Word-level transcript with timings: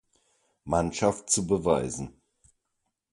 Mannschaft 0.63 1.29
zu 1.29 1.45
beweisen. 1.45 2.19